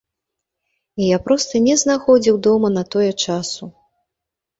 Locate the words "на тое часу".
2.79-3.63